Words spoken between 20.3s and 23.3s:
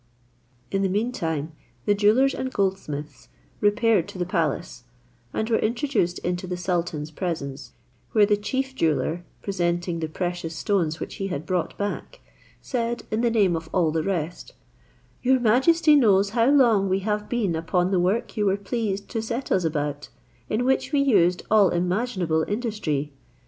in which we used all imaginable industry.